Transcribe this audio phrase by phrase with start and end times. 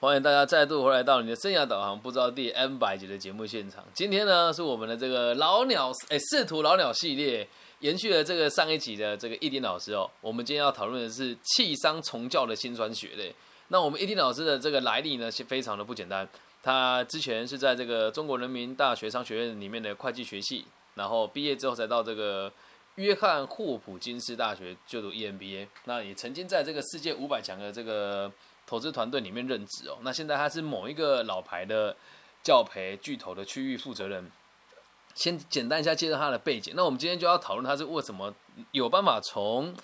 [0.00, 3.84] 欢迎大家再度回来到你的生涯导航不知道第 N 百集的节目现场。
[3.92, 7.44] 今天呢，是我们的这个老鸟哎仕途老鸟系列，
[7.80, 10.08] 延续了这个上一集的这个易丁老师哦。
[10.20, 13.34] 我们今天要讨论的是气商从教的辛酸血泪。
[13.70, 16.28] 那我们易丁老师的这个来历呢，是非常的不简单。
[16.62, 22.52] 他之前是在这个中国人民大学商学院里面的会计学系，然后毕业之后才到这个
[22.94, 25.66] 约翰霍普金斯大学就读 EMBA。
[25.86, 28.30] 那也曾经在这个世界五百强的这个
[28.68, 29.96] 投资团队里面任职哦。
[30.02, 31.96] 那现在他是某一个老牌的
[32.42, 34.30] 教培巨头的区域负责人。
[35.14, 36.74] 先简单一下介绍他的背景。
[36.76, 38.32] 那我们今天就要讨论他是为什么
[38.70, 39.74] 有办法从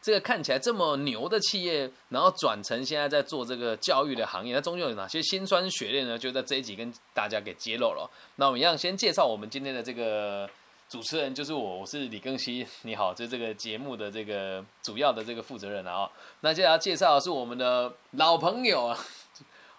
[0.00, 4.54] 这个看起来这么牛的企业，然后转成现在在做这个教育的行业。
[4.54, 6.16] 那中间有哪些辛酸血泪呢？
[6.16, 8.08] 就在这一集跟大家给揭露了。
[8.36, 10.48] 那我们一样先介绍我们今天的这个
[10.88, 12.66] 主持人，就是我，我是李庚希。
[12.82, 16.08] 你好，就这个节目的这个主要的这个负责人啊。
[16.40, 18.98] 那接下来介绍的是我们的老朋友啊，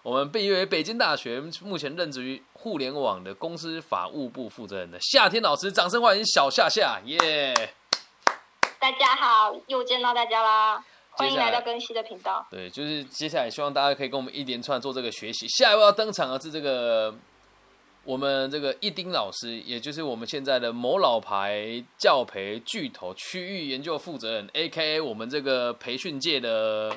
[0.02, 7.54] 我们毕业于北京大学，目前任职于互联网的公司法务部负责人的夏天老师，掌声欢迎小夏夏，耶！
[8.78, 10.84] 大家好，又见到大家啦！
[11.12, 12.46] 欢迎来到更新的频道。
[12.50, 15.48] 对，就是接下来希望大家可以跟我们一连串做这个学习。
[15.48, 17.14] 下一位要登场的是这个
[18.06, 26.96] 我们这个一丁老师，也就是我们现在的某老牌教培巨头区域研究负责人，A K A 我们这个培训界的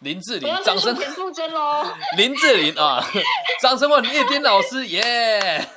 [0.00, 1.86] 林志玲掌声再说田馥甄喽！
[2.16, 3.00] 林志玲 啊，
[3.62, 5.68] 掌声欢迎一丁老师，耶！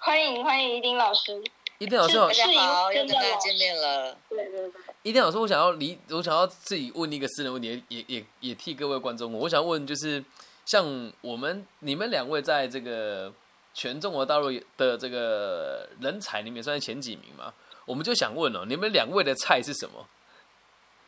[0.00, 1.40] 欢迎欢迎一丁老师。
[1.78, 4.16] 一丁老师好大家好，又跟大家见面了。
[4.28, 4.72] 对对对，
[5.04, 9.32] 一丁老师，我想要离，我想要自己问一个私人问题，也也也替各位观众。
[9.32, 10.24] 我想问，就是
[10.68, 13.32] 像我们你们两位在这个
[13.72, 17.54] 全中国大陆的这个人才里面算是前几名嘛？
[17.86, 20.06] 我们就想问哦，你们两位的菜是什么？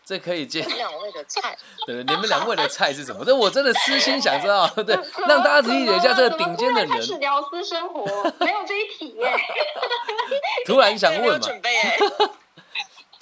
[0.03, 3.23] 这可以接两位的菜，对，你们两位的菜是什么？
[3.23, 7.21] 这我真的私心想知道， 对，让大家理解一下这个顶尖的人。
[7.21, 8.07] 聊私生活，
[8.41, 9.31] 没有这一题耶。
[10.65, 11.99] 突然想问嘛，准备哎。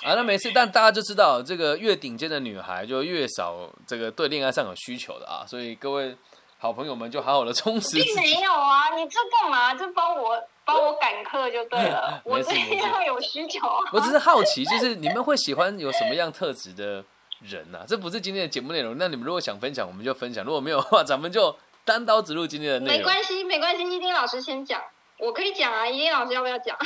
[0.05, 6.17] 啊，那没事，但大家就知道，这个越顶尖的女孩就越少这个对恋爱上有需求的啊，所以各位
[6.59, 8.33] 好朋友们就好好的充实自并没。
[8.41, 9.75] 有啊，你这干嘛？
[9.75, 12.23] 这帮我帮我赶课就对了。
[12.25, 13.61] 没我对事没事要有需求。
[13.93, 17.05] 我只是好奇，就是你们会喜欢有什么样特质的
[17.41, 18.97] 人呐、这不是今天的节目内容。
[18.99, 22.99] 那你们如果想分享，我们就分享；如果没有的话，咱们就单刀直入今天的内容。
[22.99, 24.81] 没关系没关系，一丁老师先讲，
[25.19, 25.87] 我可以讲啊。
[25.89, 26.77] 依丁老师要不要讲？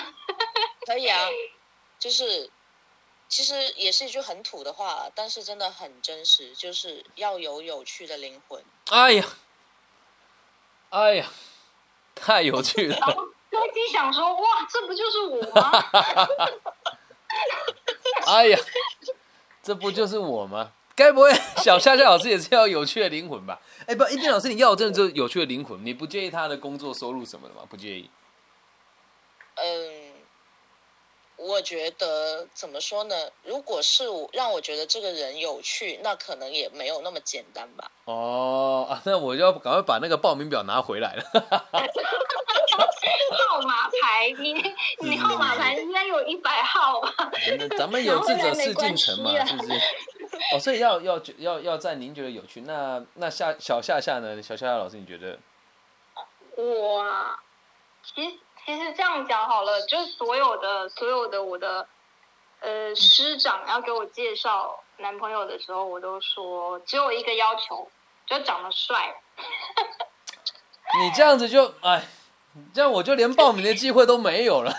[0.87, 1.19] 可以啊，
[1.99, 2.51] 就是
[3.32, 8.62] 其实也是一句很土的话，但是真的很真实，就是要有有趣的灵魂。
[8.91, 9.25] 哎呀，
[10.91, 11.26] 哎呀，
[12.15, 12.97] 太有趣了！
[13.91, 15.72] 想说，哇，这不就是我吗？
[18.28, 18.59] 哎呀，
[19.62, 20.71] 这不就是我吗？
[20.94, 23.59] 该不会小夏夏老师也是要有有趣的灵魂吧？
[23.87, 27.62] 哎，不，一定老师，你要的真的就是有趣的灵魂，你不介意他的工作收入什么的吗？
[27.71, 28.10] 不介意。
[29.54, 30.12] 嗯，
[31.42, 33.14] 我觉得怎么说呢？
[33.42, 37.91] 如果是我让我觉得这个人有趣，那可能也没有那么简单吧。
[38.04, 41.22] 哦啊，那我就要赶快把那个报名表拿回来了。
[43.32, 44.54] 号码牌，你
[45.00, 47.30] 你号码牌应该有一百号吧？
[47.76, 49.72] 咱们有志者事竟成嘛，是不是？
[50.54, 54.41] 哦，所以要要要要在您觉得有趣，那那夏小夏夏呢？
[54.42, 55.38] 小夏夏老师，你觉得？
[56.56, 57.38] 我啊，
[58.03, 61.87] 其实其实这样讲好了，就是所有的所有的我的
[62.61, 67.91] 呃师长要给我介绍男朋友的时候，我都说只有一个要求，
[68.27, 69.15] 就长得帅。
[71.01, 72.05] 你这样子就哎，
[72.75, 74.72] 这样我就连报名的机会都没有了。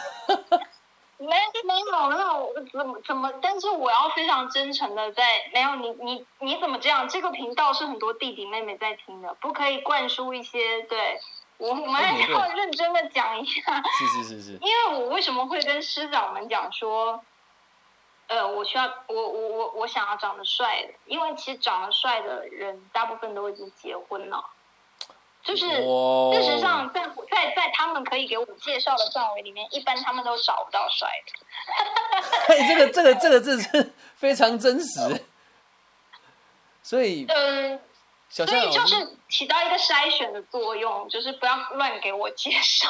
[1.17, 1.29] 没
[1.63, 3.31] 没有没有怎么怎么？
[3.41, 5.23] 但是我要非常真诚的在
[5.53, 7.07] 没有你你你怎么这样？
[7.07, 11.19] 这个频道是很多弟弟妹妹在听的，不可以灌输一些对
[11.63, 13.61] 我我们还要认真的讲一下。
[13.97, 17.23] 是是是是， 因为我为什么会跟师长们讲说，
[18.27, 24.43] 呃，我需要我我我我想要长得帅的，因为其实长得帅的人大部分都已经结婚了，
[25.41, 31.31] 就是事实上在在在他们可以给我介绍的范围里面，一般他们都找不到帅的。
[32.53, 35.25] 哎，这个这个这个字是非常真实。
[36.81, 37.79] 所以嗯，
[38.33, 42.89] 小所以就，是起到一个筛选的作用，就是不要乱给我介绍。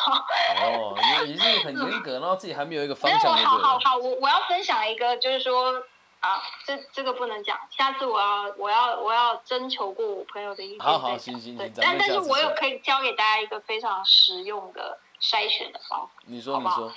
[0.62, 0.96] 哦，
[1.26, 3.58] 你你是很严格，然后自己还没有一个方没有，向，对不对？
[3.58, 5.84] 好好好，我我要分享一个，就是说
[6.22, 10.80] 啊，这这个不能讲，下次我要我要我要征求过我朋友的意见。
[10.80, 16.14] 好好行行对行，但但是我有可以教给大家一个非常实用的筛选的方法。
[16.26, 16.90] 你说你说，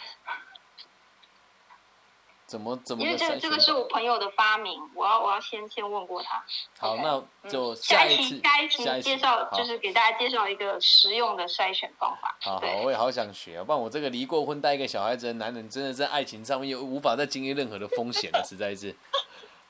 [2.46, 6.42] 怎么怎么因为这这个是我朋友的发明，我要我要先先问过他。
[6.78, 12.36] 好那嗯就下一期下一期介绍就是给大家介绍一个实用的筛选方法。
[12.40, 13.64] 好好，我也好想学啊！
[13.64, 18.94] 不然我这个离过婚带一个小孩子的男人，真的在爱情上面又无法再经历任何的风险了，实在是。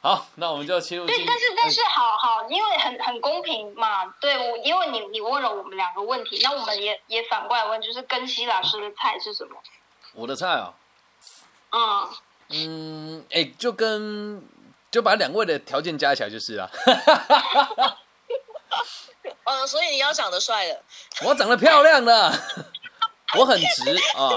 [0.03, 1.07] 好，那我们就切入。
[1.07, 9.57] 对，但是但是好好，因为很很公平嘛，对我因为你你问了我们两个问题，那我们也也反过来问，就是根西老师的菜是什么？
[10.13, 10.75] 我的菜啊，
[11.71, 12.09] 嗯，
[12.49, 14.43] 嗯，哎、就跟
[14.91, 16.71] 就把两位的条件加起来就是啊，
[19.45, 20.83] 哦，所以你要长得帅的，
[21.25, 22.33] 我长得漂亮的，
[23.39, 24.31] 我很直啊，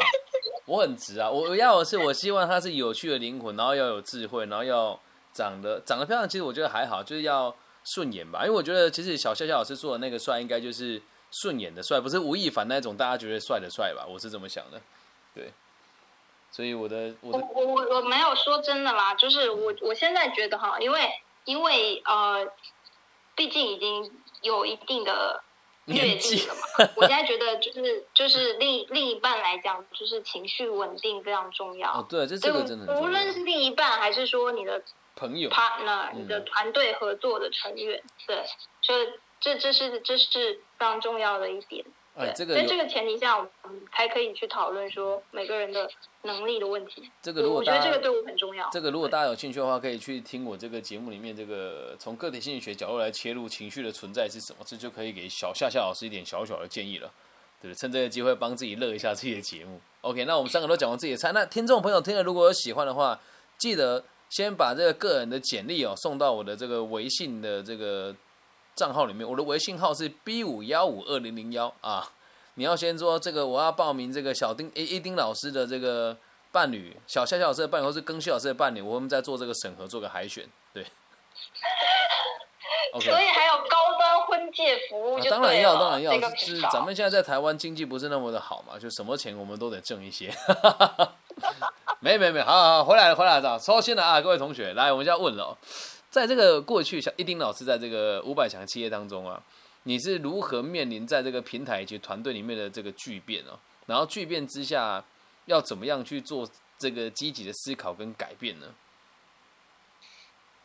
[0.66, 5.00] 我很直啊，我我要的是我希望他是有趣的灵魂，然后要有智慧，然后要
[5.34, 11.02] 长得长得漂亮，其实我觉得还好，就是要顺眼吧，因为我觉得其实小笑笑老师做的那个帅，应该就是
[11.32, 14.82] 顺眼的帅，不是吴亦凡那种大家觉得帅的帅吧，我是这么想的，
[15.34, 15.52] 对，
[16.52, 21.10] 所以我的我我的我我我没有说真的啦，就是我我现在觉得哈，因为
[21.46, 22.52] 因为呃，
[23.36, 24.12] 毕竟已经
[24.42, 25.44] 有一定的
[25.86, 31.92] 阅历了嘛， 我现在觉得就是就是另另一半来讲，就是情绪稳定非常重要。
[31.92, 34.84] 哦，对，这这，个真的无论是另一半还是说你的
[35.16, 38.44] 朋友，partner、嗯你的团队合作的成员，对，
[38.82, 41.86] 这这这是这是非常重要的一点。
[42.16, 45.90] 哎，对，这个在这个前提下，我们才可以去讨论说每个人的
[46.24, 47.10] 能力的问题。
[47.22, 48.70] 这个如果我觉得这个对我很重要。
[48.72, 57.10] 这个如果大家有兴趣的话，可以去听我这个节目里面这个从个体心理学角度来切入情绪的存在是什么，这就可以给小夏夏老师一点小小的建议了。
[57.62, 59.80] 对，趁这个机会帮自己乐一下自己的节目。
[60.02, 63.20] OK，那我们三个都讲完自己的菜，那听众朋友听了如果有喜欢的话，
[63.58, 68.16] 记得先把这个个人的简历哦送到我的这个微信的这个
[68.80, 72.10] 账号里面，我的微信号是 B 五幺五二零零幺啊。
[72.54, 76.16] 你要先说这个，我要报名这个小丁一一丁老师的这个
[76.54, 80.86] 伴侣，小夏夏老师的伴侣，或是更新老师的伴侣，我们再做这个审核，做个海选，对。
[83.02, 90.34] 所以还有高端婚介服务啊当然要，当然要，这个就是咱们现在在台湾经济不是那么的好嘛，就什么钱我们都得挣一些。
[92.02, 95.58] 没没没，好好好，回来了回来了，收心了啊，各位同学，来我们就要问了、哦，
[96.10, 99.42] 在这个过去，像一丁老师在这个五百强企业当中啊，
[99.84, 103.60] 你是如何面临在这个平台以及团队里面的这个巨变哦？
[103.86, 105.04] 然后巨变之下，
[105.46, 108.74] 要怎么样去做这个积极的思考跟改变呢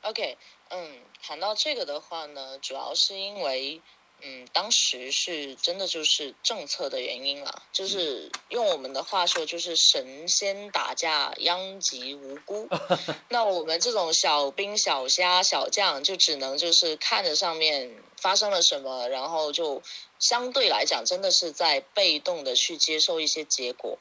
[0.03, 0.37] ？OK，
[0.69, 3.81] 嗯，谈到这个的话呢，主要是因为，
[4.27, 12.67] 嗯，当时是真的就是政策的原因了，就是用我们的话说，就是神仙打架，殃及无辜。
[13.29, 19.83] 那我们这种小兵、小虾、小将，就只能就是看着上面发生了什么，然后就
[20.19, 23.99] 相对来讲，真的是在被动的去接受一些结果。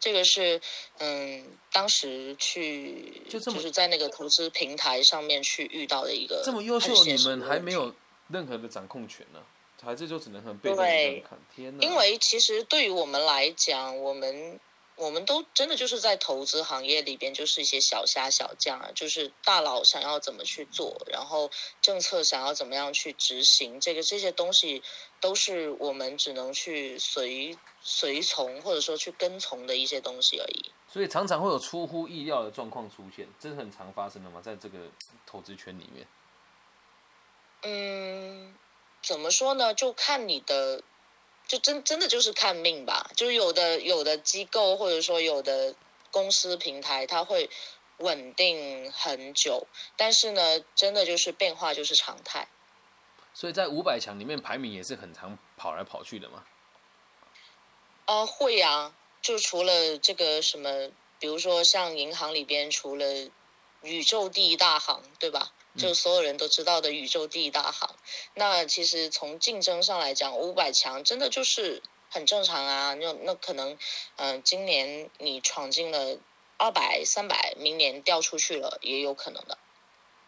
[0.00, 0.60] 这个是，
[0.98, 7.92] 嗯，当时去就是在那个投资平台上面去遇到的一个这么优秀你们还没有
[8.28, 9.40] 任何的掌控权呢、
[9.82, 11.38] 还是就只能很被动的看？
[11.54, 11.84] 天哪！
[11.84, 14.60] 因为其实对于我们来讲，我们
[14.96, 21.48] 我们都真的就是在投资行业里边，就是一些小虾小将啊，就是大佬想要怎么去做，然后
[21.80, 24.82] 政策想要怎么样去执行，这个这些东西
[25.20, 30.72] 都是我们只能去随随从或者说去跟从的一些东西而已。
[30.92, 34.78] 所以常常会有出乎意料的状况出现，这是很常发生的嘛，在这个
[35.24, 36.06] 投资圈里面。
[37.62, 38.54] 嗯，
[39.02, 39.74] 怎么说呢？
[39.74, 40.82] 就看你的，
[41.46, 43.10] 就真真的就是看命吧。
[43.16, 45.74] 就是有的有的机构或者说有的
[46.10, 47.50] 公司平台，它会
[47.98, 49.66] 稳定很久，
[49.96, 52.48] 但是呢，真的就是变化就是常态。
[53.34, 56.44] 所以在五百强里面排名也是很常跑来跑去的嘛。
[58.04, 63.04] 啊，会啊，就除了这个什么，比如说像银行里边，除了
[63.82, 65.52] 宇宙第一大行，对吧？
[65.76, 67.88] 就所有人都知道的宇宙第一大行。
[68.34, 72.94] 那其实从竞争上来讲，五百强真的就是很正常啊。
[72.94, 73.76] 那那可能，
[74.16, 76.18] 嗯、今年你闯进了
[76.56, 79.56] 二百、三百，明年掉出去了，也有可能的。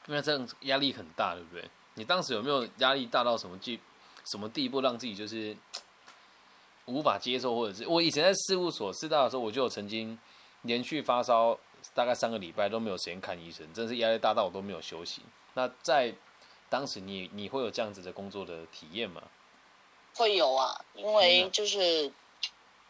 [0.06, 1.68] 因为这样压力很大，对不对？
[1.94, 3.78] 你当时有没有压力大到什么地
[4.30, 5.56] 什么地步，让自己就是
[6.86, 10.18] 无法接受，或者是我以前在事务所试大的时候，我就有曾经
[10.62, 11.58] 连续发烧
[11.94, 15.22] 大概三个礼拜都没有时间看医生，真是压力大到我都没有休息。
[15.54, 16.14] 那在
[16.68, 19.22] 当时你你会有这样子的工作的体验吗？
[20.14, 22.12] 会有啊，因为就是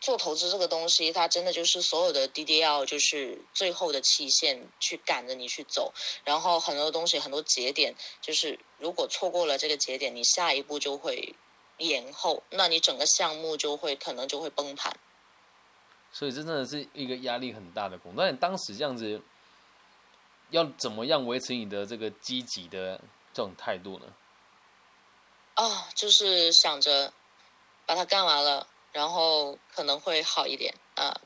[0.01, 5.93] 做投资这个东西，它真的就是所有的 DDL 就是最后的期限去赶着你去走，
[6.25, 11.35] 然后很多东西很多节点，就是如果错过了这个节点，你下一步就会
[11.79, 14.97] 延后，那你整个项目就会可能就会崩盘。
[16.13, 18.25] 所以这真的是一个压力很大的工作。
[18.25, 19.21] 那你当时这样子
[20.51, 23.01] 要怎么样维持你的这个积极的
[23.33, 24.07] 这种态度呢？
[25.57, 27.13] 哦，就是想着
[27.87, 31.21] 把它干完了，然后可能会好一点啊，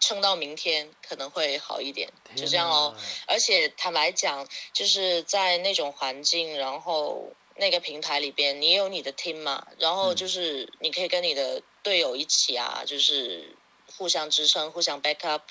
[0.00, 2.96] 撑到明天可能会好一点，就这样哦。
[3.26, 13.54] 而且坦白讲，就是在那种环境，然后那个平台里边，你有你的 team 嘛，然后就是你可以跟你的队友一起啊，就是
[13.98, 15.42] 互相支撑、互相 back up，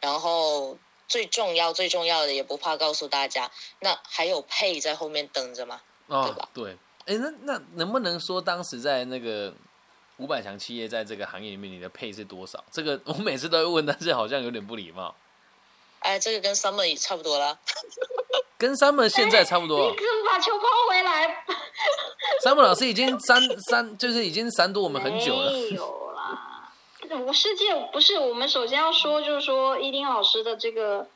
[0.00, 6.48] 然后最重要、最重要的也不怕告诉大家，那还有配在后面等着嘛，对吧？
[6.54, 6.76] 对。
[7.06, 9.52] 哎，那那能不能说当时在那个
[10.16, 12.64] 五百强企业在这个行业里面，你的配是多少？
[12.72, 15.14] 这个我每次都会问，但是好像有点不礼貌。
[16.00, 17.58] 哎，这个跟 Summer 也差不多了，
[18.58, 19.90] 跟 Summer 现在差不多。
[19.90, 19.96] 你
[20.28, 21.44] 把球抛回来。
[22.44, 25.52] Summer 老师已经三三，就是已经闪躲我们很久了。
[27.06, 31.08] 没有啦，我世界不是我们首先要说，就是说伊丁老师的这个。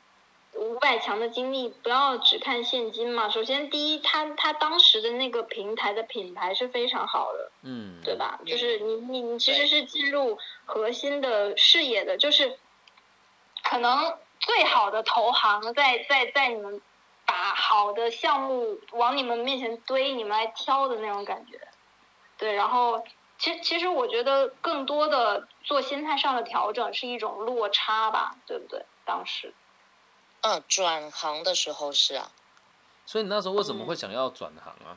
[0.53, 3.29] 五百强的经历，不要只看现金嘛。
[3.29, 8.37] 首先，第一，他他当时的那个平台的品牌是非常好的，嗯，对吧？
[8.45, 12.59] 就是你你你其实是进入核心的视野的，就是
[13.63, 16.81] 可能最好的投行在在在你们
[17.25, 21.61] 把好的项目往你们面前堆，你们来挑的那种感觉。
[22.37, 23.01] 对，然后
[23.41, 28.85] 其其实我觉得更多的做心态上的调整是一种落差吧，对不对？
[29.03, 29.51] 当时。
[30.41, 32.31] 嗯，转行的时候是啊，
[33.07, 34.95] 所以你那时候为什么会想要转行啊？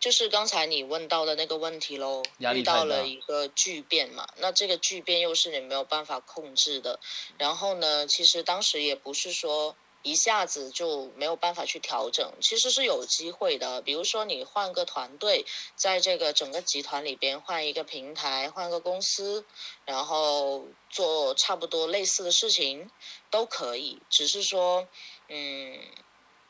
[0.00, 6.98] 就是刚才你问到的那个问题喽，遇到了一个巨变嘛，那这个巨变又是你没有办法控制的。
[7.38, 9.76] 然后呢，其实当时也不是说。
[10.02, 13.82] 一下子就没有办法去调整，其实是有机会的。
[13.82, 19.44] 比如说你换个团队，在这个整个集团里边换一个平台、换个公司，
[19.84, 22.90] 然后做差不多类似的事情
[23.30, 24.00] 都可以。
[24.08, 24.86] 只是说，
[25.28, 25.78] 嗯，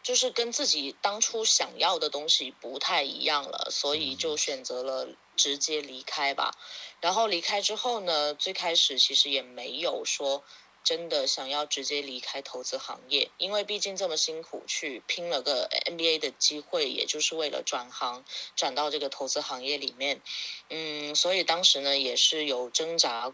[0.02, 6.52] 就是跟自己当初想要的东西不太一样了，所以就选择了直接离开吧。
[7.00, 10.44] 然后离开之后呢，最开始其实也没有说。
[10.84, 18.24] 真的想要直接离开投资行业，因为毕竟这么辛苦去拼了个 MBA 的机会，也就是为了转行
[18.56, 20.22] 转到这个投资行业里面。
[20.70, 23.32] 嗯，所以当时呢也是有挣扎，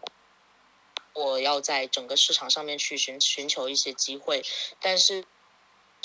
[1.13, 4.43] 我要在整个市场上面去寻寻求一些机会，
[4.81, 5.23] 但是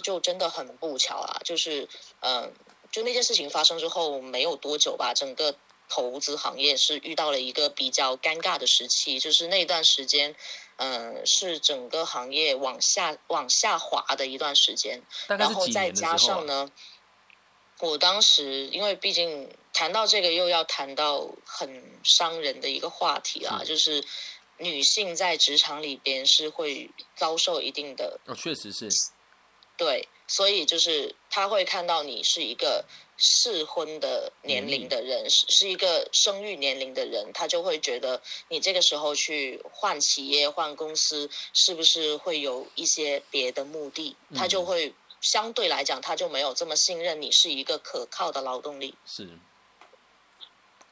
[0.05, 1.89] 就真的很不巧啊，就是
[2.21, 2.53] 嗯，
[2.93, 5.57] 就那件事情发生之后没有多久吧，整个
[5.91, 10.35] 投资行业是遇到了一个比较尴尬的时期，就是那段时间。
[10.83, 16.73] 嗯，是整个行业往下往下滑的一段时间，然后再加上呢，
[17.81, 24.03] 我当时因为毕竟谈到这个又要谈到很伤人的一个话题啊，就是
[24.57, 28.89] 女性在职场里边是会遭受一定的，哦，确实是，
[29.77, 32.87] 对，所以就是他会看到你是一个。
[33.23, 44.17] 适婚的年龄的人是是一个生育年龄的人，他就会觉得你这个时候去换企业换公司，是不是会有一些别的目的？
[44.35, 48.95] 他就会相对来讲，他就没有这么信任你是一个可靠的劳动力。
[49.05, 49.29] 是，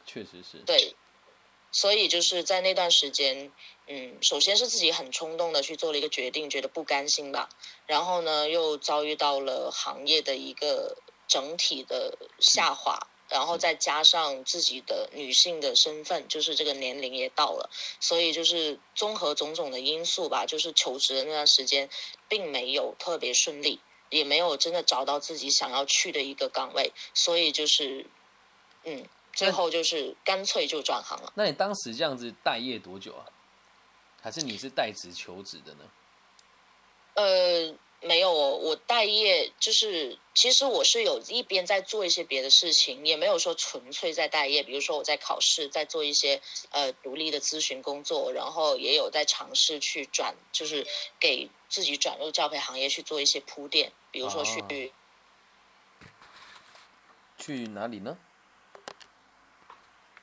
[0.04, 0.58] 确实是。
[0.66, 0.94] 对，
[1.72, 3.50] 所以就是在那段时间，
[3.86, 7.48] 嗯，首先是自己很冲动的去做了一个决定，觉得不甘心吧，
[7.86, 10.98] 然后呢，又遭遇到了行业的一个。
[11.28, 17.70] 整体的下滑，然后再加上自己的女性的身份，就是这个年龄也到了，
[18.00, 21.88] 所以就是综合种种的因素吧，就是求职的那段时间
[22.26, 28.06] 并没有特别顺利，也没有真的找到自己想要去的一个岗位，所以就是，
[28.84, 31.32] 嗯，最后就是干脆就转行了。
[31.36, 33.28] 那你当时这样子待业多久啊？
[34.22, 35.84] 还是你是代职求职的呢？
[37.14, 37.76] 呃。
[38.00, 44.62] 没有，我待业就是，其实我是有一边在做一些别的事情，也没有说纯粹在待业。
[44.62, 46.40] 比如说我在考试，在做一些
[46.70, 50.86] 呃独立的咨询工作，然后也有在尝试去转，就是
[51.18, 53.92] 给自己转入教培行业去做一些铺垫。
[54.12, 54.92] 比如说去
[57.36, 58.16] 去哪里呢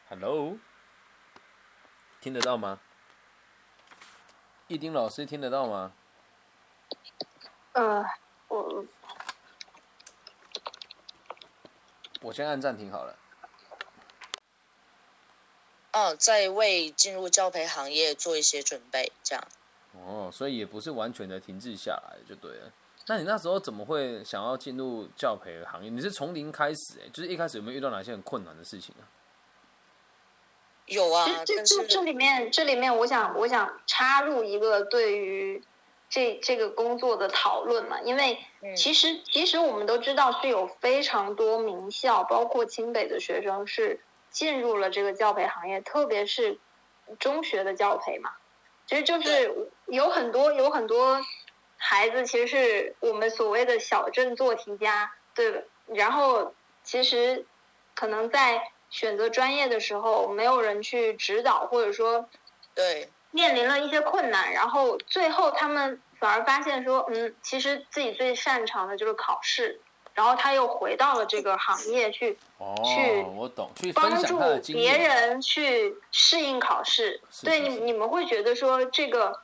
[0.08, 0.58] ？Hello，
[2.22, 2.79] 听得到吗？
[4.67, 5.94] 一丁老师听得到吗？
[7.75, 8.05] 呃，
[8.48, 8.86] 我
[12.22, 13.13] 我先按暂停好了。
[15.91, 19.44] 哦，在为进入教培行业做一些准备，这样。
[19.91, 22.72] 哦，所以也不是完全的停滞下来就对了。
[23.08, 25.89] 那你那时候怎么会想要进入教培行业？
[25.89, 29.03] 你是从零开始，哎，就是一开始有没有遇到哪些很困难的事情啊？
[30.86, 35.62] 有啊，这这这里面这里面，我想我想插入一个对于。
[36.10, 38.76] 这这个工作的讨论嘛，因为嗯。
[38.76, 46.58] 其实其实我们都知道是有非常多名校，包括清北的学生是进入了这个教培行业，特别是
[47.20, 48.32] 中学的教培嘛，
[48.88, 51.22] 其实就是有很多有很多
[51.78, 55.62] 孩子其实是我们所谓的小镇做题家，对吧？
[55.88, 57.46] 然后其实
[57.94, 62.28] 可能在选择专业的时候，没有人去指导，或者说
[62.74, 69.82] 对，面临了一些困难，然后最后他们反而发现说，嗯，其实自己最擅长的就是考试，
[70.13, 74.39] 然后他又回到了这个行业去哦去，我懂，去帮助。
[74.68, 77.20] 别人去适应考试。
[77.44, 79.42] 对你，你们会觉得说这个，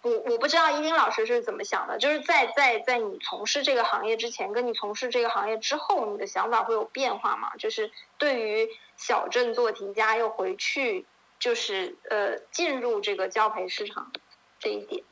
[0.00, 7.50] 我我不知道依丁老师是怎么想的，就是在在在你从事这个行业之前，跟你从事这个行业之后，你的想法会有变化吗？
[7.58, 11.04] 就是对于小镇做题家又回去，
[11.38, 14.12] 就是呃进入这个教培市场
[14.58, 15.04] 这一点。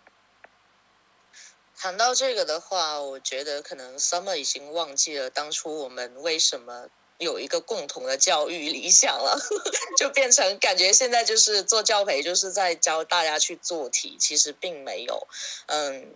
[1.76, 6.88] 谈到这个的话，我觉得可能 Summer 已经忘记了当初我们为什么
[7.18, 9.36] 有一个共同的教育理想了，
[9.98, 15.26] 就变成感觉现在就是做教培就是在教大家去做题，其实并没有。
[15.66, 16.14] 嗯，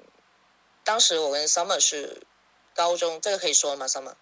[0.85, 2.23] 当时我跟 Summer 是
[2.75, 4.15] 高中，这个可以说吗？Summer？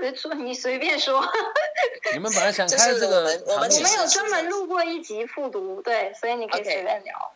[0.00, 1.22] 呃，说你随便说，
[2.14, 7.32] 你们本来想就是开这个我们我们我们有专门录过一集复读，对，所以你可以随便聊。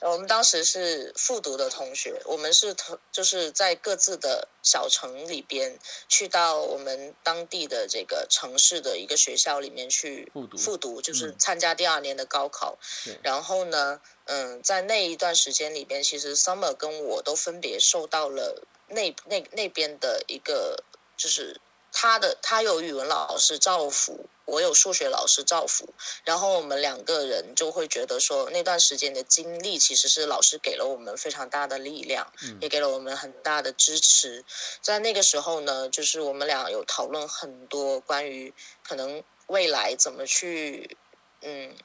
[0.00, 10.56] 我们当时是复读的同学，我们是同就是在各自的小城里边，去到我们当地的这个城市的一个学校里面去复读。
[10.56, 11.36] 复读就是嗯。
[11.38, 12.76] 参加第二年的高考。
[13.04, 13.16] 对。
[13.22, 20.82] 然后呢，嗯，在那一段时间里边，其实 Summer 跟我都分别受到了那那那边的一个，
[21.16, 21.60] 就是
[21.96, 25.88] 他的他有语文老师赵福，我有数学老师赵福，
[26.24, 34.44] 然后我们两个人就会觉得说，那段时间的经历其实是老师给了我们非常大的力量，嗯也给了我们很大的支持。
[34.82, 40.96] 在那个时候呢，就是我们俩有讨论很多关于可能未来怎么去，
[41.42, 41.76] 嗯，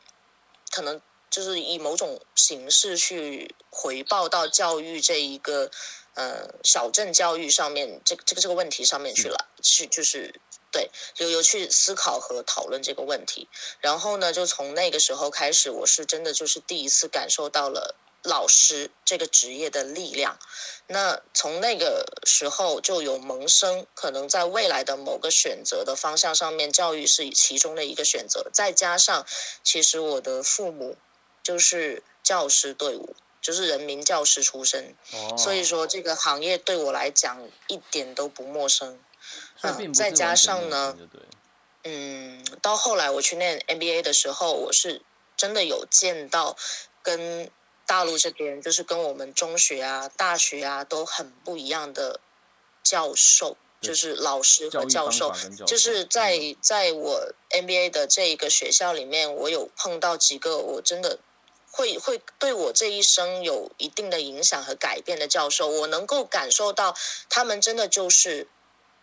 [0.71, 5.69] 可能就是以某种形式去回报到教育这一个
[6.15, 10.39] 呃小镇教育上面这个这个这个问题上面去了，去就是
[10.71, 13.47] 对，有有去思考和讨论这个问题。
[13.79, 20.37] 然后呢，就从那个时候开始，我是真的就是第一次感受到了老师这个职业的力量。
[20.87, 28.49] 那从那个时候就有萌生，可能在未来的某个选择的方向上面，教育是其中的一个选择。
[28.53, 29.25] 再加上，
[29.63, 30.97] 其实我的父母
[31.43, 38.99] 就是教师队伍，就是人民教师出身，哦，所以说这个行业对我来讲一点都不陌生。
[39.61, 40.97] 嗯再加上呢
[41.83, 45.01] 嗯，到后来我去念 MBA 的时候，我是
[45.35, 46.55] 真的有见到
[47.03, 47.49] 跟
[47.85, 52.19] 大陆这边，就是跟我们中学啊、大学啊都很不一样的
[52.83, 55.33] 教授，就是老师和教授
[55.67, 56.55] 就是在嗯。
[56.61, 61.19] 在我 MBA 的这一个学校里面，我有碰到几个我真的
[61.79, 66.93] 会会对我这一生有一定的影响和改变的教授，我能够感受到
[67.29, 68.49] 他们真的就是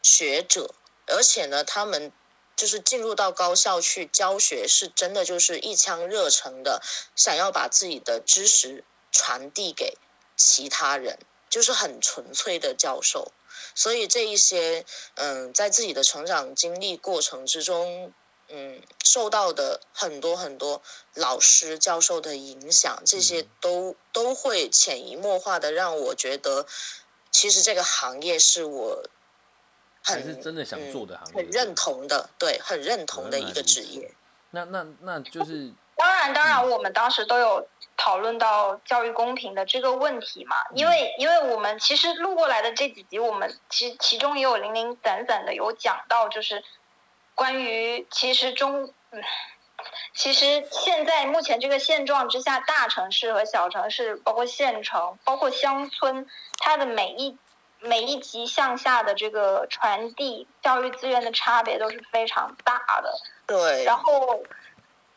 [0.02, 0.74] 学者，
[1.06, 2.12] 而且呢，他们
[2.54, 6.82] 就是进入到高校去教学，是真的就是一腔热诚的，
[7.14, 9.96] 想要把自己的知识传递给
[10.36, 13.32] 其他人，就是很纯粹的教授。
[13.74, 14.84] 所以这一些，
[15.14, 18.12] 嗯，在自己的成长经历过程之中，
[18.48, 20.80] 嗯，受到的很多很多
[21.14, 23.48] 老师教授的影响，这些嗯。
[23.60, 26.64] 都都会潜移默化的让我觉得，
[27.30, 29.02] 其实这个行业是我
[30.04, 34.14] 很还是真的想做的行业，很认同的，对，很认同的一个职业。
[34.50, 36.48] 那那那就是 当然，当嗯。
[36.48, 40.76] 然，我们当时都有讨论到教育公平的这个问题嘛，嗯。
[40.76, 46.62] 因为因为我们其实录过来的这几集，我们其其中也有零零散散的有讲到，就是
[47.36, 49.22] 关于其实中，嗯，
[50.14, 56.26] 其实现在目前这个现状之下，大城市和小城市，包括县城，包括乡村，
[56.58, 57.36] 它的每一
[57.80, 63.12] 每一级向下的这个传递教育资源的差别都是非常大的。
[63.46, 64.42] 对，然后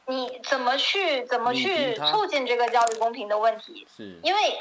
[0.05, 3.87] 你怎么去怎么去促进这个教育公平的问题？
[3.95, 4.59] 是因为，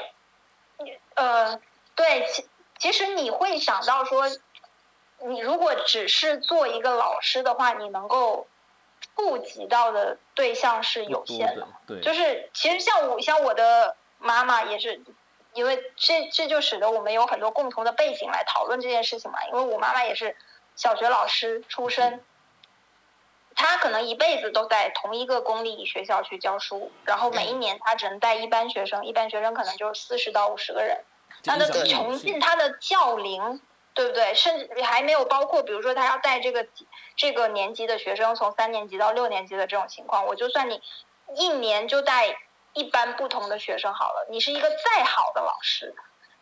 [1.15, 1.59] 呃，
[1.93, 2.47] 对，其
[2.79, 4.23] 其实你会想到说，
[5.25, 8.47] 你如果只是做一个老师的话，你能够
[9.15, 15.01] 触及到的对象是有限的的。，对，就是其实像我像我的妈妈也是，
[15.53, 19.39] 因为这这就使得我们有很多共同的背景来讨论这件事情嘛。
[19.47, 20.35] 因为我妈妈也是
[20.75, 22.23] 小学老师出身，
[23.55, 31.03] 她可能一辈子都在同一个公立学校去教书，然后每一年她只能带一班学生，一班学生可能就四十到五十个人，
[31.43, 33.61] 他的影响力重有限进他的教龄，
[33.99, 34.33] 对不对？
[34.33, 36.65] 甚至还没有包括，比如说他要带这个
[37.17, 40.81] 这个年级的学生从三年级到六年级的这种情况，我就算你
[41.35, 42.33] 一年就带
[42.71, 45.93] 一班不同的学生好了，你是一个再好的老师，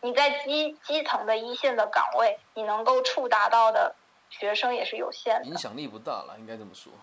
[0.02, 3.96] 你在基基层的一线的岗位，你能够触达到的
[4.30, 5.58] 学生也是有限的影。
[5.58, 6.94] 响力不大了，应该这么说。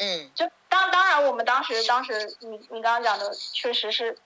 [0.00, 4.18] 嗯，就当当然，我们当时当时你你刚刚讲的确实是，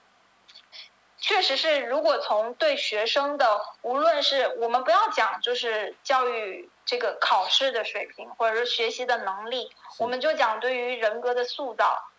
[1.21, 12.09] 确实是，如果从对学生的，无论是我们不要讲就是教育这个考试的水平，或者是学习的能力，我们就讲对于人格的塑造，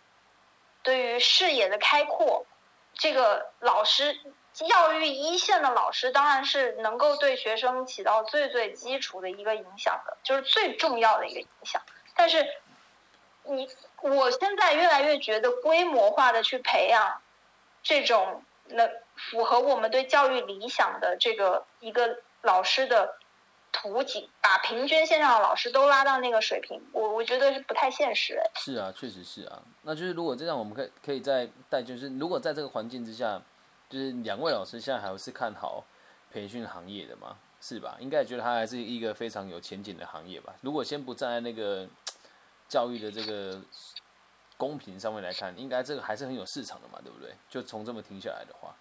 [0.82, 2.46] 对于视野的开阔，
[2.94, 4.20] 这个老师。
[4.52, 11.80] 教育一线的老师当然是能够对学生起到最最基础的一个影响的，就是最重要的一个影响。
[12.16, 12.44] 但是
[13.44, 13.70] 你
[14.02, 17.22] 我现在越来越觉得规模化的去培养
[17.84, 18.42] 这种
[18.74, 23.14] 能符合我们对教育理想的这个一个老师的
[23.72, 28.34] 图景，把平均线上的老师都拉到那个水平，我我觉得是不太现实。
[28.34, 29.62] 哎是啊，确实是啊。
[29.82, 33.40] 那就是如果这样，我们可以可以再带，就是如果在这个环境之下，
[33.88, 35.84] 就是两位老师现在还是看好
[36.32, 37.96] 培训行业的吗，是吧？
[38.00, 40.54] 应该觉得它还是一个非常有前景的行业吧。
[40.62, 41.86] 如果先不站在那个
[42.68, 43.60] 教育的这个
[44.60, 47.34] 公平上面来看，应该这个还是很有市场的嘛，对不对？
[47.48, 48.76] 就从这么听下来的话，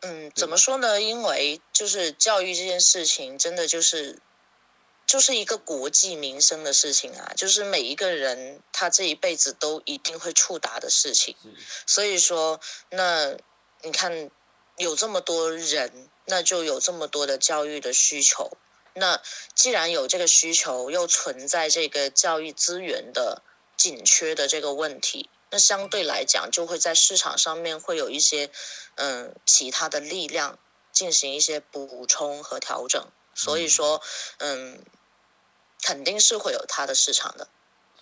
[0.00, 0.98] 嗯，怎么说呢？
[0.98, 4.18] 因为就是教育这件事情，真的就是
[5.04, 11.36] 就是一个国计民生的事情啊，就是每一个人他这一辈子都一定会触达的事情。
[11.86, 13.36] 所以说，那
[13.82, 14.30] 你看
[14.78, 18.56] 有这么多人，那就有这么多的教育的需求。
[18.94, 19.20] 那
[19.54, 23.42] 既然有这个需求，又存在这个教育资源的
[23.76, 28.50] 紧缺的这个问题，那相对来讲就会在市场上面会有一些
[28.96, 30.58] 嗯其他的力量
[30.92, 33.06] 进行一些补充和调整。
[33.34, 34.02] 所以说，
[34.38, 34.84] 嗯，
[35.82, 37.48] 肯定是会有它的市场的。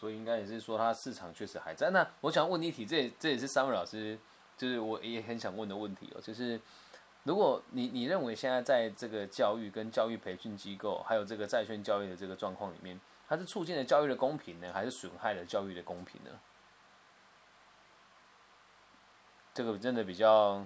[0.01, 1.90] 所以应该也是说它市场确实还在。
[1.90, 4.18] 那我想问你一题，这也这也是三位老师，
[4.57, 6.61] 就是我也很想问的问题哦，就是
[7.29, 16.31] 如果你你认为现在在这个教育跟教育培训机构，还有这个债券教育的这个状况里面，它是促进了教育的公平呢，还是损害了教育的公平呢？
[19.53, 20.64] 这个真的比较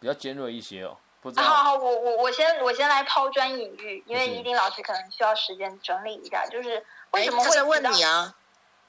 [0.00, 1.42] 比较尖锐一些哦，不知道。
[1.42, 8.34] 好好，我我我先我先来抛砖引玉，因为是一丁老师可能需要时间整理一下，就是为哎什么会问你啊？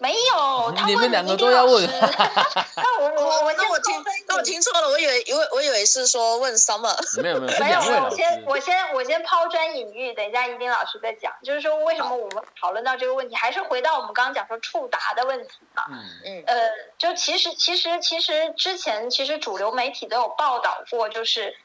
[0.03, 1.81] 没有，他问你们两个都要问
[2.75, 6.93] 那我我我那我听那我听错了，我以为以为我以为是说问 Summer。
[7.23, 8.03] 没有没有，是没有。
[8.03, 11.31] 我先我先我先抛砖引玉，等一下一丁老师再讲。
[11.41, 15.85] 就是说，为什么我们讨论到这个问题，还是回到我们刚刚讲说触达的问题嘛？
[15.87, 21.55] 嗯嗯呃，就其实其实其实之前其实主流媒体都有报道过，就是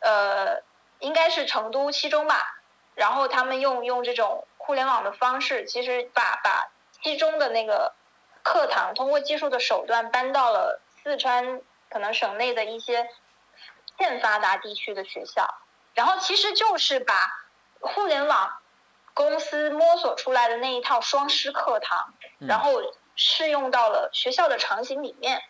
[0.00, 0.60] 呃，
[0.98, 2.60] 应该是成都七中吧，
[2.96, 6.68] 然后他们用用这种互联网的方式，其实把把
[7.04, 7.92] 七中的那个
[8.42, 13.06] 课堂通过技术的手段搬到了四川可能省内的一些
[13.98, 15.46] 欠发达地区的学校，
[15.92, 17.14] 然后其实就是把
[17.80, 18.58] 互联网
[19.12, 22.80] 公司摸索出来的那一套双师课堂，嗯然后
[23.14, 25.42] 适用到了学校的场景里面，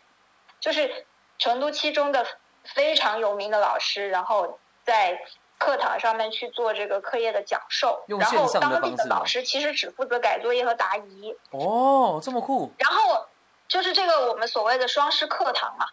[0.59, 1.07] 就是
[1.39, 2.27] 成都七中的
[2.65, 5.19] 非常有名的老师，然后在
[5.57, 13.25] 课堂上面去做这个课业的讲授，然后当地的老师其实只负责改作业和答疑，哦，这么酷，然后
[13.67, 15.87] 就是这个我们所谓的双师课堂嘛，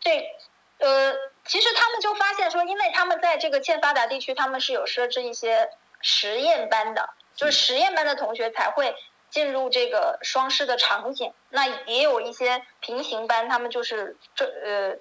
[0.00, 0.24] 这
[0.78, 8.94] 呃，其实他们就发现说，因为他们在这个欠发达地区，他们是有设置一些实验班的，就是实验班的同学才会
[9.28, 11.32] 进入这个双师的场景。
[11.50, 14.96] 那也有一些平行班，他们就是这呃。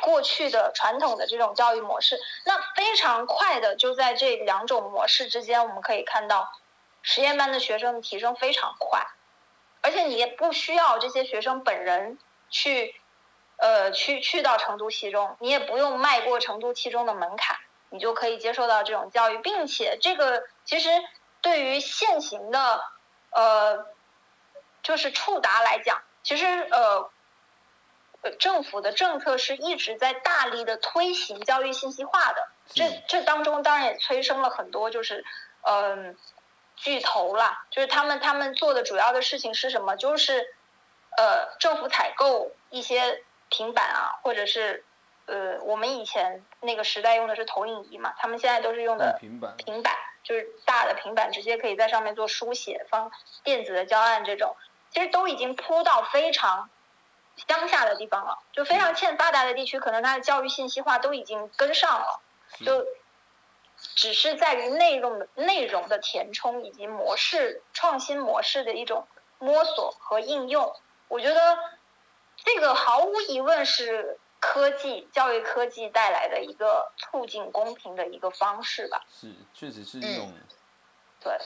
[0.00, 6.52] 过去的传统的这种教育模式，那非常快的就在这两种模式之间，我们可以看到
[7.02, 9.06] 实验班的学生提升非常快，
[9.80, 12.94] 而且你也不需要这些学生本人去，
[13.56, 17.56] 呃，去去到成都七中，你也不用迈过成都七中的门槛，
[17.88, 20.88] 你就可以接受到这种教育，并且这个其实
[21.40, 22.84] 对于现行的
[23.30, 23.86] 呃，
[24.82, 27.10] 就是触达来讲，其实呃。
[28.22, 35.24] 呃，政府的政策是一直在大力的推行教育信息化的，这这当中当然也催生了很多就是，
[35.62, 36.16] 嗯、
[36.76, 39.96] 巨头啦，就是他们他们做的主要的事情是什么？
[39.96, 40.54] 就是，
[41.16, 44.84] 呃，政府采购一些平板啊，或者是，
[45.24, 53.10] 呃，我们以前那个时代用的是投影仪嘛，他们现在都是用的平板，平板，就是大的平板直接可以在上面做书写、放
[53.42, 54.54] 电子的教案这种，
[54.90, 56.68] 其实都已经铺到非常
[57.48, 62.20] 乡下的地方了，就非常欠发达的地区，可能它的教育信息化都已经跟上了，
[62.64, 62.86] 就
[63.96, 69.06] 只是在于内容的内容的填充以及模式创新模式的一种
[69.38, 70.74] 摸索和应用。
[71.08, 71.58] 我觉得
[72.36, 79.02] 这个毫无疑问是科技教育科技带来的一个促进公平的一个方式吧。
[79.10, 80.32] 是，确实是一种，
[81.20, 81.38] 对，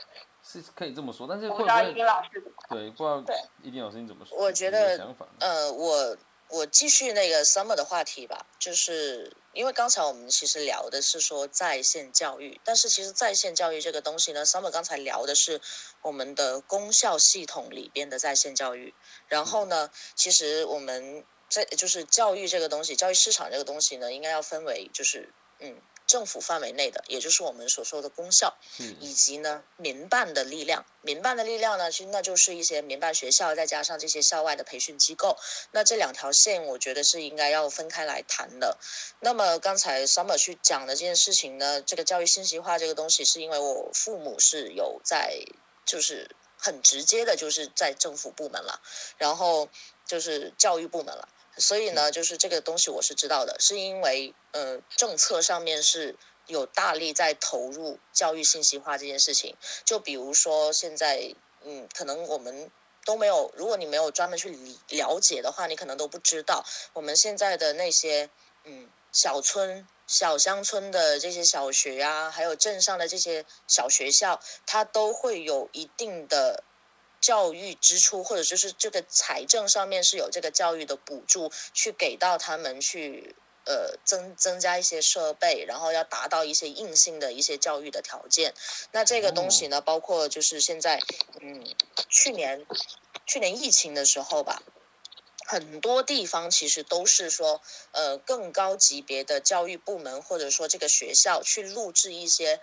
[0.46, 1.26] 是可以这么说。
[1.26, 2.28] 但是我不知道会不会一丁老师
[2.68, 4.37] 对，不知道对一丁老师你怎么说？
[4.37, 6.16] 我觉得想法，呃，我
[6.50, 15.61] 我继续那个 summer 的话题吧，就是因为刚才我们其实聊的是说在线教育，但是其实在线教育这个东西呢，summer 刚才聊的是
[16.02, 18.94] 我们的公校系统里边的在线教育，
[19.28, 25.80] 然后呢，其实我们在就是教育这个东西，教育市场这个东西呢，应该要分为就是嗯。
[26.07, 30.85] 政府范围内的，也就是我们所说的公校，是以及呢民办的力量。
[31.01, 35.37] 民办的力量呢，其实那就是一些民办学校，再加上这些校外的培训机构。
[35.73, 38.79] 那这两条线，我觉得是应该要分开来谈的。
[39.21, 45.38] 那么刚才 Summer 去讲的这件事情呢，这个教育信息化这个东西，是因为我父母是有在，
[45.85, 48.81] 就是很直接的，就是在政府部门了，
[49.19, 49.69] 然后
[50.07, 51.29] 就是教育部门了。
[51.57, 59.57] 所以呢，就是这个东西我是知道的，是因为呃政策上面是有大力在投入教育信息化这件事情。
[59.85, 62.71] 就比如说现在，嗯，可能我们
[63.05, 68.29] 都没有，如果你没有专门去理了解的话，你可能都不知道我们现在的那些
[68.64, 76.64] 嗯小村、小乡村的这些小学啊，还有镇上的这些小学校，它都会有一定的。
[77.24, 83.34] 教育支出，或者就是这个财政上面是有这个教育的补助，去给到他们去
[83.64, 88.52] 呃增增加一些设备，然后要达到一些硬性的一些教育的条件。
[88.92, 91.00] 那这个东西呢，包括就是现在
[91.40, 91.64] 嗯
[92.10, 92.66] 去年
[93.24, 94.62] 去年疫情的时候吧，
[95.46, 102.60] 很多地方其实都是说呃更高级别的教育部门或者说这个学校去录制一些。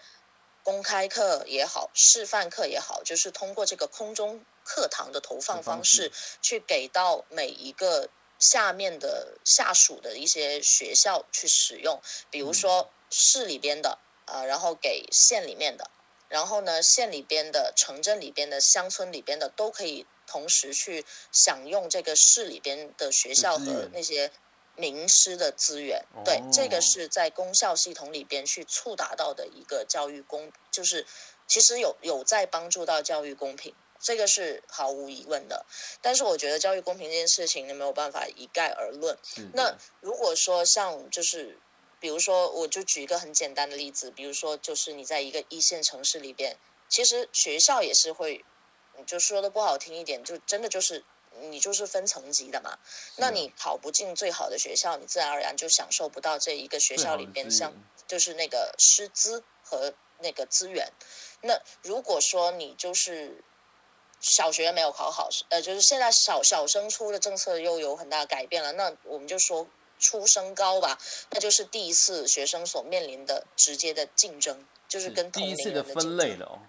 [0.63, 12.01] 公开课也好，示范课也好，就是通过这个空中课堂的投放方式，去给到每一个下面的下属的一些学校去使用。
[12.29, 15.89] 比如说市里边的，呃，然后给县里面的，
[16.29, 24.31] 然后呢，县里边的、城镇里边的、乡村里边的，都可以同时去享用这个市里边的学校和那些。
[24.77, 31.05] 名师的资源，对这个是在公校系统里边去触达到的一个教育公，就是
[31.45, 35.65] 其实有有在帮助到教育公平，这个是毫无疑问的。
[36.01, 39.17] 但是我觉得教育公平这件事情，你没有办法一概而论。
[39.53, 41.57] 那如果说像就是，
[41.99, 46.57] 比如说我就举一个很简单的例子，比如说就是你在一个一线城市里边，
[46.89, 48.43] 其实学校也是会，
[49.05, 51.03] 就说的不好听一点，就真的就是。
[51.49, 52.77] 你就是分层级的嘛，
[53.15, 57.71] 那你考不进最好的学校，你自然而然就享受不到这一个学校里边像
[58.05, 60.91] 就是那个师资和那个资源。
[61.41, 63.41] 那如果说你就是
[64.21, 69.67] 小学没有考好，呃，就是现在小小升初的政策又有很大改变了，那我们就说
[69.99, 70.97] 初升高吧，
[71.31, 76.59] 那就是第一次学生所面临的直接的竞争，就是跟第一次的分类了哦。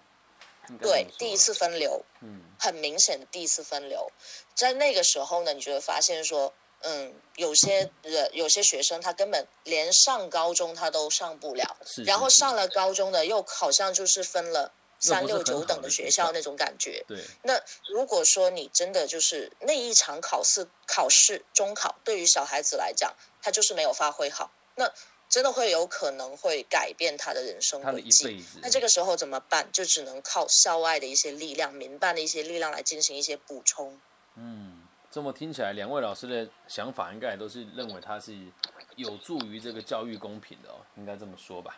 [0.81, 4.11] 对，第一次分流，嗯，很明显的第一次分流，
[4.55, 14.71] 在那个时候呢，你就会发现说，嗯，有些人有些学生他根本连上高中他都上不了，然后上了高中的又好像就是分了
[15.03, 17.03] 三六九等的学校那种感觉。
[17.07, 24.91] 对，那如果说你真的就是那一场考试考试中考，对于小孩子来讲，他就是没有发挥好，那。
[25.29, 28.45] 真的会有可能会改变他的人生轨迹。
[28.61, 29.67] 那这个时候怎么办？
[29.71, 33.99] 就只能靠校外的一些力量、民办的一些力量来进行一些补充。
[34.35, 38.37] 嗯，这么听起来，两位老师的想法应该也都是认为它是
[38.95, 41.77] 有助于这个教育公平的哦，应该这么说吧？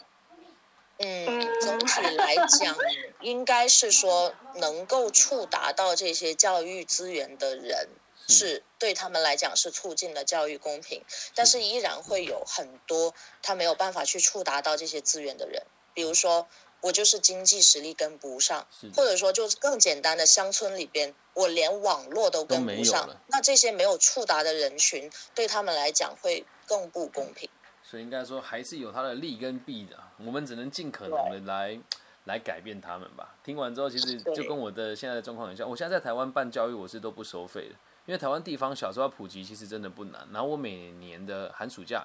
[0.98, 2.76] 嗯，总体来讲，
[3.22, 7.90] 应该是说能够触达到这些教育资源的人。
[8.28, 11.04] 是对他们来讲是促进了教育公平，
[11.36, 15.62] 但是依然会有很多他没有办法去触达到这些资源的人，
[15.94, 16.48] 比如说
[16.82, 27.48] 我就是经济实力跟不上，或者说就是更简单的乡村里边，我连网络都跟不上，那这些没有触达的人群对他们来讲会更不公平。
[27.88, 31.80] 所以应该说还是有它的利跟弊的，我们只能尽可能的来
[32.24, 33.36] 来改变他们吧。
[33.44, 37.76] 听完之后，其实就跟我的现在的状况很像，我现在在台湾办教育，我是都不收费的。
[38.08, 42.04] 因为台湾地方小时候普及其实真的不难，然后我每年的寒暑假，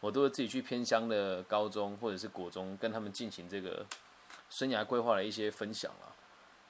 [0.00, 3.86] 我都会自己去偏乡的高中或者是国中跟他们进行这个
[4.50, 6.10] 生涯规划的一些分享啊。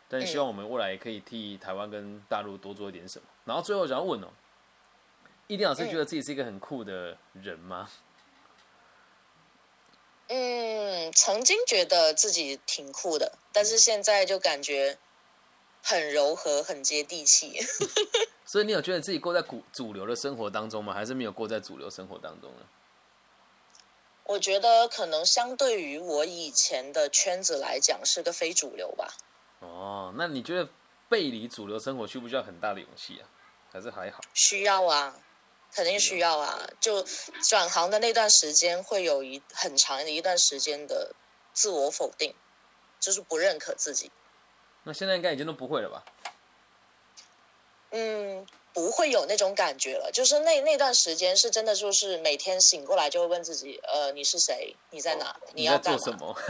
[0.09, 3.25] 但希望我们未来也可以替台湾跟大陆多做一点什么。
[3.47, 4.29] 然后最后想要问哦，
[5.47, 7.89] 易定老师觉得自己是一个很酷的人吗？
[10.29, 14.99] 嗯，曾经觉得自己挺酷的，但是现在就感觉
[15.83, 17.61] 很柔和、很接地气。
[18.47, 20.93] 所以你有觉得自己过在主主流的生活当中吗？
[20.93, 22.67] 还是没有过在主流生活当中呢？
[24.25, 29.13] 我觉得可能相对于我以前的圈子来讲，是个非主流吧。
[29.61, 30.69] 哦，那你觉得
[31.09, 33.29] 背离主流生活需不需要很大的勇气啊？
[33.73, 34.21] 还是还好？
[34.35, 35.17] 需要啊，
[35.75, 36.69] 肯定需要啊。
[36.81, 37.05] 就
[37.49, 41.15] 转行的那段时间，会有一很长的一段时间的
[41.53, 42.35] 自我否定，
[43.01, 44.11] 就是不认可自己。
[44.85, 46.05] 那现在应该已经都不会了吧？
[47.91, 50.11] 嗯，不会有那种感觉了。
[50.13, 54.75] 就是那那段时间是真的，就是每天醒过来就会问自己：呃，你是谁？
[54.91, 55.37] 你在哪？
[55.53, 56.37] 你要做什么？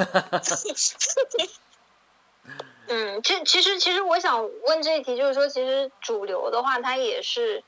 [2.88, 7.62] 嗯，其其实其实我想问这一题，就是说，其实主流的话，它也是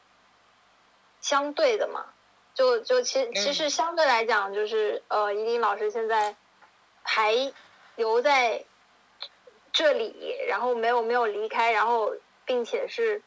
[1.25, 2.05] 相对的嘛。
[2.53, 6.37] 就就其其实相对来讲，就是呃，怡林老师现在
[7.03, 7.53] 还
[7.97, 8.65] 留在
[9.73, 13.23] 这里，然后没有没有离开，然后并且是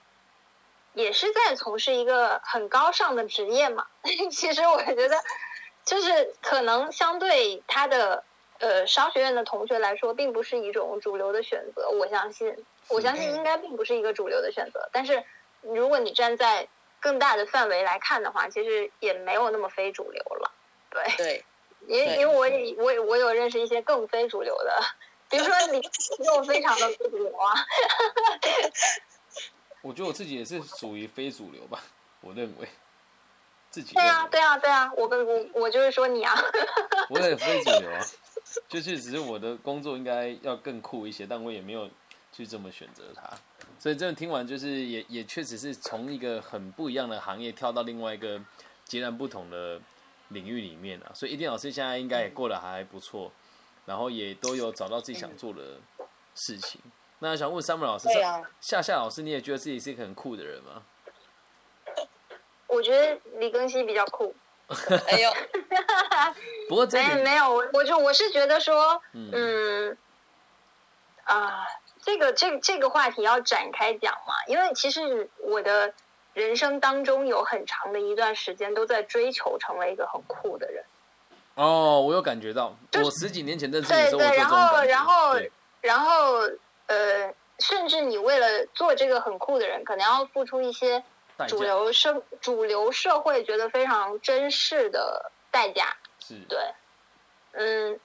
[0.93, 3.87] 也是在从事一个很高尚的职业嘛。
[4.31, 5.17] 其实我觉得，
[5.83, 8.23] 就是可能相对他的。
[8.59, 11.91] 呃，商学院的同学来说，并不是一种主流的选择。
[11.91, 14.89] 我相信，我相信应该并不是一个主流的选择。
[14.91, 15.23] 但是，
[15.61, 16.67] 如果你站在
[16.99, 20.51] 更大的范围来看的话，其实也没有那么非主流了。
[20.89, 21.45] 对对，
[21.87, 24.81] 因为因为我也我我有认识一些更非主流的，
[25.29, 25.81] 比如说 你
[26.25, 27.53] 又非常的非主流啊。
[29.81, 31.83] 我觉得我自己也是属于非主流吧，
[32.21, 32.67] 我认为
[33.69, 33.93] 自己。
[33.93, 36.35] 对啊，对啊，对啊，我跟我我就是说你啊。
[37.09, 37.99] 我也非主流啊。
[38.69, 41.89] 就是只是我的工作应该要更酷一些，但我也没有
[42.31, 43.29] 去这么选择它。
[43.87, 48.37] 所以真的听完，就是也也确实是从一个很不一样的行业跳到另外一个
[48.83, 49.79] 截然不同的
[50.27, 51.11] 领域里面啊。
[51.13, 53.31] 所以一定老师现在应该也过得还不错，
[53.85, 55.79] 然后也都有找到自己想做的
[56.35, 56.81] 事情。
[57.19, 58.09] 那想问三木老师，
[58.59, 60.83] 夏夏老师，你也觉得自己是一个很酷的人吗？
[62.67, 64.35] 我觉得李庚希比较酷。
[65.07, 65.31] 哎呦，
[66.67, 69.97] 不过这没有，我就我是觉得说，嗯，
[71.23, 71.65] 啊，
[72.07, 75.93] 这个这这个话题要展开讲嘛，因为其实我的
[76.33, 80.81] 人生当中有很长的一段时间都在追求成为一个很酷的人。
[81.55, 85.39] 哦，我有感觉到，我十几年前认识的时候，对对，然后然后
[85.81, 86.39] 然后
[86.85, 91.03] 呃，甚至你为了做这个很酷的人，可能要付出一些。
[91.47, 96.57] 主流社主流社会觉得非常珍视的代价，是对，
[97.51, 97.99] 嗯，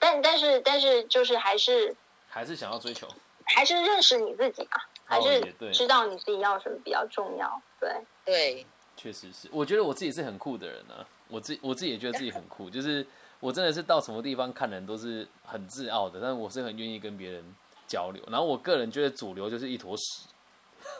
[0.00, 1.94] 但但是但是就是还是
[2.28, 3.06] 还是想要追求，
[3.44, 5.40] 还是认识你自己啊，还是
[5.72, 7.90] 知道你自己要什么比较重要，对。
[8.24, 13.06] 对，确实是，我觉得我自己是很酷的人呢，我自我自己也觉得自己很酷，就是
[13.38, 17.44] 我真的是到什么地方看人都是很自傲的，但是我是很愿意跟别人
[17.86, 20.28] 交流，然后我个人觉得主流就是一坨屎，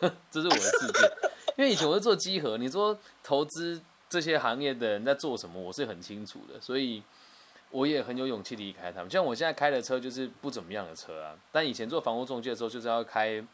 [0.30, 1.10] 这是我的世界。
[1.56, 7.02] 因为以前我是做集合，你说投资这些行业的人在做什么，我是很清楚的，所以
[7.74, 9.10] 我也很有勇气离开他们。
[9.10, 13.44] 像我现在开的车就是不怎么样的车啊，但以前做房屋中介的时候就是要开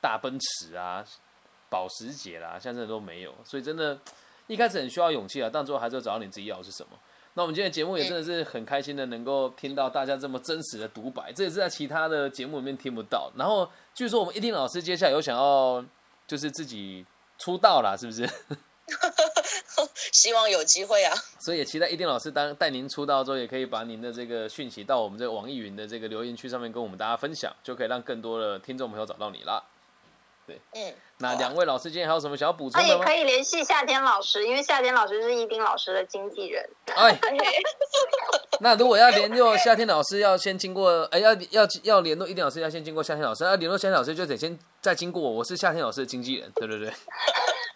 [0.00, 1.04] 大奔驰啊、
[1.70, 3.96] 保时捷啦，现在都没有，所以真的，
[4.48, 6.90] 一开始很需要勇气啊，但最后还是要找到你自己要的是什么。
[7.34, 13.30] 那我们今天节目也真的是很开心的，能够听到大家这么真实的独白，这也是在其他的节目里面听不到。
[13.36, 15.84] 然后据说我们一定老师接下来有想要
[16.26, 17.06] 就是自己。
[17.40, 18.28] 出道啦是不是？
[20.12, 21.14] 希望有机会啊！
[21.38, 29.62] 所以也期待一定老师当带您出道之后，也可以把您的这个讯息到我们这个网易云的这个留言区上面跟我们大家分享，就可以让更多的听众朋友找到你啦。
[30.46, 32.94] 对，嗯，那两位老师今天还有什么想要补充的吗？
[32.94, 36.66] 也可以联系夏天老师，因为夏天老师是一丁老师的经纪人。
[36.86, 37.20] 哎，
[38.60, 46.90] 那如果要联络夏天老师，要先经过，哎，要要要联络一丁老师，要先经过夏天老师，要联络夏天老师就得先再经过我，我是夏天老师的经纪人，对对对，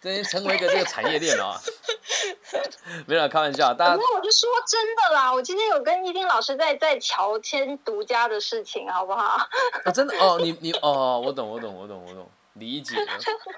[0.02, 1.58] 这成为一个这个产业链啊。
[3.06, 3.94] 没有开玩笑，大家。
[3.94, 9.46] 那我就说真的啦，我今天有跟一丁老师在在乔迁独家的事情，好不好？
[9.84, 12.28] 啊，真的哦，你你哦，我懂我懂我懂我懂。
[12.56, 12.96] 理解，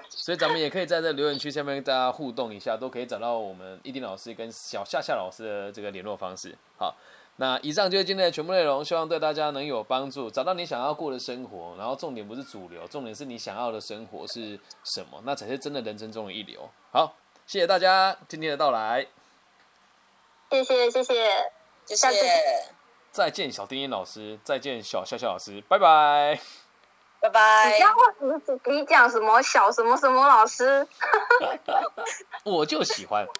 [0.09, 6.55] 所以咱们也可以在这留言区下面跟大家互动一下，都可以找到我们一丁老师跟小夏夏老师的这个联络方式。
[6.77, 6.95] 好，
[7.37, 11.75] 那以上就是今天的全部内容，希望对大家能有帮助，找到你想要过的生活。
[11.77, 16.69] 然后重点不是主流，重点是你想要的生活是什么，那才是真的人生中的一流。
[16.91, 17.13] 好，
[17.45, 19.05] 谢谢大家今天的到来，
[20.49, 21.13] 谢谢谢谢，
[21.85, 22.11] 谢谢。
[23.11, 26.39] 再见小丁丁老师，再见小笑笑老师，拜拜。
[27.21, 27.79] 拜拜你。
[27.79, 30.87] 刚问你你讲什么小什么什么老师？
[32.45, 33.25] 我就喜欢。